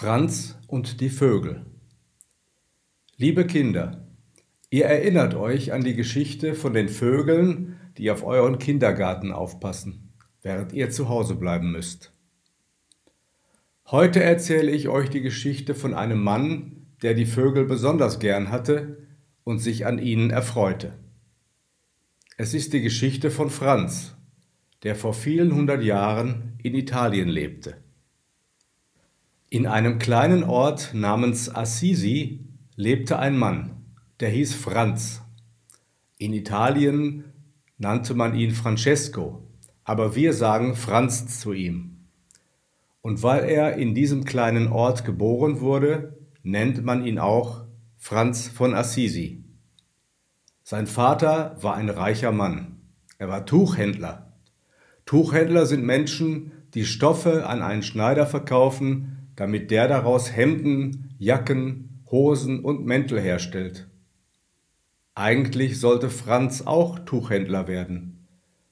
[0.00, 1.66] Franz und die Vögel
[3.16, 4.06] Liebe Kinder,
[4.70, 10.72] ihr erinnert euch an die Geschichte von den Vögeln, die auf euren Kindergarten aufpassen, während
[10.72, 12.12] ihr zu Hause bleiben müsst.
[13.86, 18.98] Heute erzähle ich euch die Geschichte von einem Mann, der die Vögel besonders gern hatte
[19.42, 20.96] und sich an ihnen erfreute.
[22.36, 24.14] Es ist die Geschichte von Franz,
[24.84, 27.87] der vor vielen hundert Jahren in Italien lebte.
[29.50, 32.44] In einem kleinen Ort namens Assisi
[32.76, 33.70] lebte ein Mann,
[34.20, 35.22] der hieß Franz.
[36.18, 37.24] In Italien
[37.78, 39.48] nannte man ihn Francesco,
[39.84, 42.08] aber wir sagen Franz zu ihm.
[43.00, 47.64] Und weil er in diesem kleinen Ort geboren wurde, nennt man ihn auch
[47.96, 49.44] Franz von Assisi.
[50.62, 52.82] Sein Vater war ein reicher Mann.
[53.16, 54.34] Er war Tuchhändler.
[55.06, 62.64] Tuchhändler sind Menschen, die Stoffe an einen Schneider verkaufen, damit der daraus Hemden, Jacken, Hosen
[62.64, 63.88] und Mäntel herstellt.
[65.14, 68.26] Eigentlich sollte Franz auch Tuchhändler werden.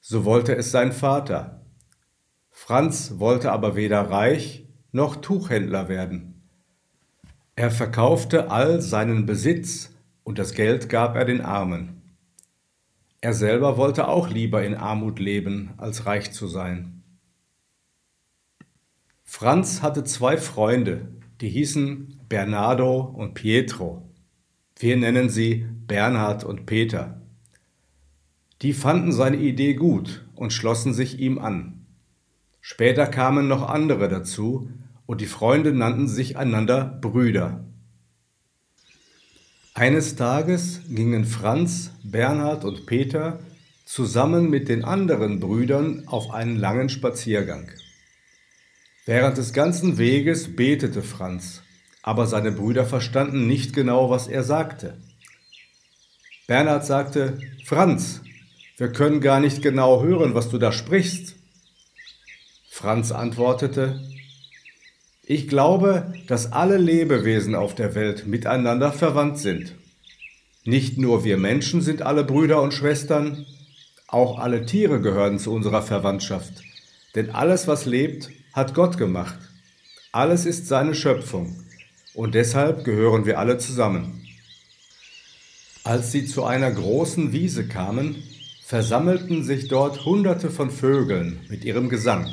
[0.00, 1.66] So wollte es sein Vater.
[2.48, 6.48] Franz wollte aber weder reich noch Tuchhändler werden.
[7.56, 12.02] Er verkaufte all seinen Besitz und das Geld gab er den Armen.
[13.20, 17.01] Er selber wollte auch lieber in Armut leben, als reich zu sein.
[19.34, 21.08] Franz hatte zwei Freunde,
[21.40, 24.06] die hießen Bernardo und Pietro.
[24.78, 27.22] Wir nennen sie Bernhard und Peter.
[28.60, 31.86] Die fanden seine Idee gut und schlossen sich ihm an.
[32.60, 34.68] Später kamen noch andere dazu
[35.06, 37.64] und die Freunde nannten sich einander Brüder.
[39.72, 43.40] Eines Tages gingen Franz, Bernhard und Peter
[43.86, 47.70] zusammen mit den anderen Brüdern auf einen langen Spaziergang.
[49.04, 51.62] Während des ganzen Weges betete Franz,
[52.02, 54.96] aber seine Brüder verstanden nicht genau, was er sagte.
[56.46, 58.20] Bernhard sagte, Franz,
[58.76, 61.34] wir können gar nicht genau hören, was du da sprichst.
[62.70, 64.00] Franz antwortete,
[65.24, 69.74] ich glaube, dass alle Lebewesen auf der Welt miteinander verwandt sind.
[70.64, 73.46] Nicht nur wir Menschen sind alle Brüder und Schwestern,
[74.06, 76.52] auch alle Tiere gehören zu unserer Verwandtschaft.
[77.14, 79.38] Denn alles, was lebt, hat Gott gemacht.
[80.12, 81.56] Alles ist seine Schöpfung
[82.14, 84.26] und deshalb gehören wir alle zusammen.
[85.84, 88.22] Als sie zu einer großen Wiese kamen,
[88.64, 92.32] versammelten sich dort Hunderte von Vögeln mit ihrem Gesang.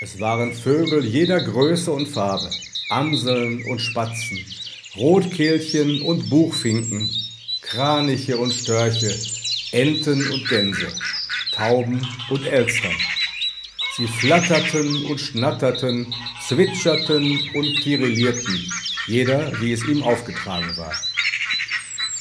[0.00, 2.48] Es waren Vögel jeder Größe und Farbe,
[2.88, 4.38] Amseln und Spatzen,
[4.96, 7.10] Rotkehlchen und Buchfinken,
[7.60, 9.12] Kraniche und Störche,
[9.72, 10.86] Enten und Gänse,
[11.52, 12.94] Tauben und Elstern.
[13.98, 16.14] Sie flatterten und schnatterten,
[16.46, 18.72] zwitscherten und tirillierten,
[19.08, 20.94] jeder wie es ihm aufgetragen war.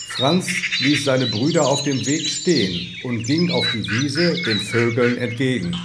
[0.10, 0.48] Franz
[0.80, 5.76] ließ seine Brüder auf dem Weg stehen und ging auf die Wiese den Vögeln entgegen.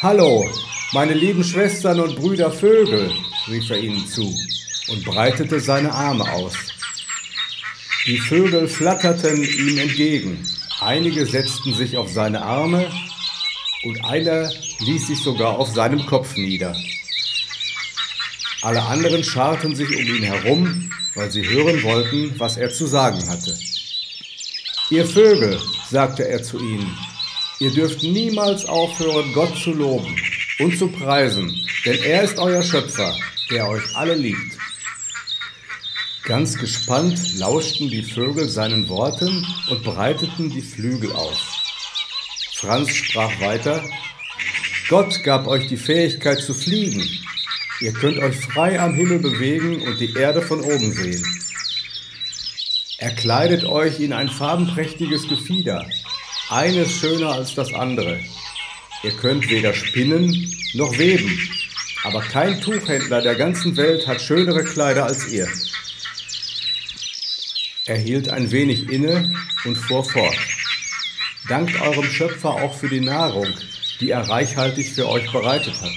[0.00, 0.50] Hallo,
[0.94, 3.12] meine lieben Schwestern und Brüder Vögel,
[3.48, 4.34] rief er ihnen zu
[4.88, 6.54] und breitete seine Arme aus.
[8.06, 10.42] Die Vögel flatterten ihm entgegen,
[10.80, 12.90] einige setzten sich auf seine Arme,
[13.84, 14.50] und einer
[14.80, 16.76] ließ sich sogar auf seinem Kopf nieder.
[18.62, 23.28] Alle anderen scharten sich um ihn herum, weil sie hören wollten, was er zu sagen
[23.28, 23.58] hatte.
[24.90, 25.60] Ihr Vögel,
[25.90, 26.96] sagte er zu ihnen,
[27.58, 30.16] ihr dürft niemals aufhören, Gott zu loben
[30.60, 33.16] und zu preisen, denn er ist euer Schöpfer,
[33.50, 34.56] der euch alle liebt.
[36.24, 41.61] Ganz gespannt lauschten die Vögel seinen Worten und breiteten die Flügel aus.
[42.62, 43.82] Franz sprach weiter,
[44.88, 47.02] Gott gab euch die Fähigkeit zu fliegen.
[47.80, 51.26] Ihr könnt euch frei am Himmel bewegen und die Erde von oben sehen.
[52.98, 55.84] Er kleidet euch in ein farbenprächtiges Gefieder,
[56.50, 58.20] eines schöner als das andere.
[59.02, 61.36] Ihr könnt weder spinnen noch weben,
[62.04, 65.48] aber kein Tuchhändler der ganzen Welt hat schönere Kleider als ihr.
[67.86, 69.34] Er hielt ein wenig inne
[69.64, 70.38] und fuhr fort.
[71.52, 73.46] Dankt eurem Schöpfer auch für die Nahrung,
[74.00, 75.92] die er reichhaltig für euch bereitet hat.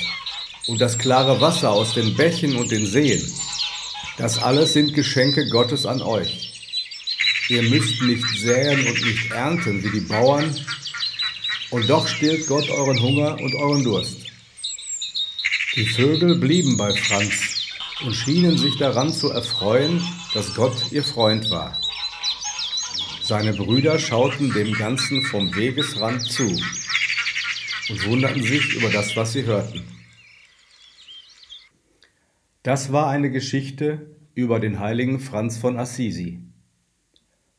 [0.67, 3.23] Und das klare Wasser aus den Bächen und den Seen.
[4.17, 6.51] Das alles sind Geschenke Gottes an euch.
[7.47, 10.53] Ihr müsst nicht säen und nicht ernten wie die Bauern,
[11.69, 14.17] und doch stillt Gott euren Hunger und euren Durst.
[15.77, 17.69] Die Vögel blieben bei Franz
[18.03, 21.79] und schienen sich daran zu erfreuen, dass Gott ihr Freund war.
[23.27, 29.45] Seine Brüder schauten dem Ganzen vom Wegesrand zu und wunderten sich über das, was sie
[29.45, 29.81] hörten.
[32.61, 36.39] Das war eine Geschichte über den heiligen Franz von Assisi.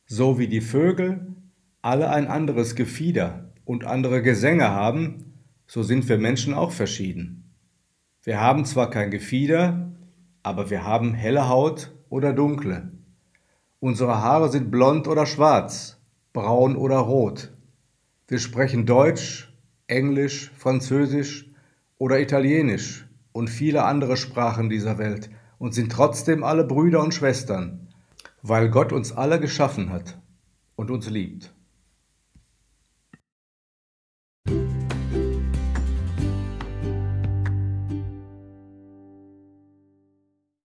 [0.06, 1.34] So wie die Vögel
[1.82, 5.34] alle ein anderes Gefieder und andere Gesänge haben,
[5.66, 7.56] so sind wir Menschen auch verschieden.
[8.22, 9.90] Wir haben zwar kein Gefieder,
[10.44, 12.95] aber wir haben helle Haut oder dunkle.
[13.86, 15.96] Unsere Haare sind blond oder schwarz,
[16.32, 17.52] braun oder rot.
[18.26, 19.54] Wir sprechen Deutsch,
[19.86, 21.48] Englisch, Französisch
[21.96, 27.86] oder Italienisch und viele andere Sprachen dieser Welt und sind trotzdem alle Brüder und Schwestern,
[28.42, 30.18] weil Gott uns alle geschaffen hat
[30.74, 31.54] und uns liebt.